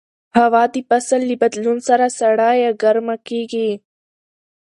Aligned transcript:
هوا 0.37 0.63
د 0.73 0.75
فصل 0.87 1.21
له 1.29 1.35
بدلون 1.41 1.77
سره 1.87 2.05
سړه 2.19 2.49
یا 2.63 2.71
ګرمه 2.81 3.15
کېږي 3.27 3.69